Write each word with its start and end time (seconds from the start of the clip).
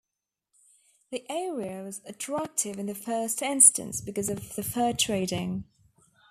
The 1.11 1.23
area 1.29 1.83
was 1.83 2.01
attractive 2.07 2.79
in 2.79 2.87
the 2.87 2.95
first 2.95 3.43
instance 3.43 4.01
because 4.01 4.29
of 4.29 4.55
the 4.55 4.63
fur 4.63 4.93
trading. 4.93 5.65